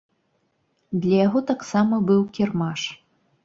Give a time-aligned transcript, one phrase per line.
[1.03, 2.81] Для яго таксама быў кірмаш.